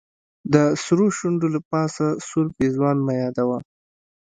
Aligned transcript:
د 0.53 0.55
سرو 0.83 1.07
شونډو 1.17 1.47
له 1.55 1.59
پاسه 1.69 2.05
سور 2.27 2.45
پېزوان 2.57 2.97
مه 3.05 3.13
يادوه 3.21 3.57